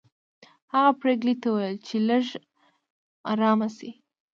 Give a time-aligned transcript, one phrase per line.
[0.73, 2.37] هغه پريګلې ته وویل چې لږه
[3.31, 3.91] ارامه شي